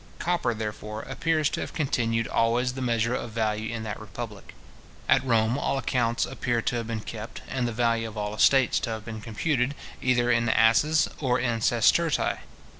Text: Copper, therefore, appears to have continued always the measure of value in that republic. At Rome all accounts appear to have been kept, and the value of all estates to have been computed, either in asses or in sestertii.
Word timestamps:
Copper, 0.17 0.55
therefore, 0.55 1.03
appears 1.03 1.47
to 1.51 1.61
have 1.61 1.75
continued 1.75 2.27
always 2.27 2.73
the 2.73 2.81
measure 2.81 3.13
of 3.13 3.33
value 3.33 3.71
in 3.71 3.83
that 3.83 3.99
republic. 3.99 4.55
At 5.07 5.23
Rome 5.23 5.59
all 5.59 5.77
accounts 5.77 6.25
appear 6.25 6.59
to 6.59 6.77
have 6.77 6.87
been 6.87 7.01
kept, 7.01 7.43
and 7.47 7.67
the 7.67 7.71
value 7.71 8.07
of 8.07 8.17
all 8.17 8.33
estates 8.33 8.79
to 8.79 8.89
have 8.89 9.05
been 9.05 9.21
computed, 9.21 9.75
either 10.01 10.31
in 10.31 10.49
asses 10.49 11.07
or 11.19 11.39
in 11.39 11.59
sestertii. 11.61 12.39